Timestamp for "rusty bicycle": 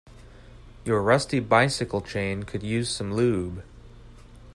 1.03-2.01